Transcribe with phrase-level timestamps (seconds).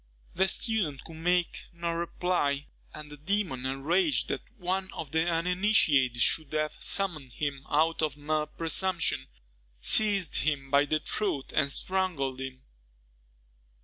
[0.33, 6.19] The student could make no reply; and the demon, enraged that one of the uninitiated
[6.23, 9.27] should have summoned him out of mere presumption,
[9.79, 12.63] seized him by the throat and strangled him.